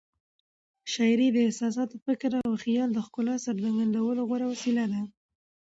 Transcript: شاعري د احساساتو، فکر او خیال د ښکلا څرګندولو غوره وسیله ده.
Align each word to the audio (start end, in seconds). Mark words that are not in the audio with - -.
شاعري 0.93 1.27
د 1.31 1.37
احساساتو، 1.47 1.95
فکر 2.05 2.31
او 2.45 2.51
خیال 2.63 2.89
د 2.93 2.99
ښکلا 3.05 3.35
څرګندولو 3.45 4.21
غوره 4.29 4.45
وسیله 4.53 4.85
ده. 4.91 5.01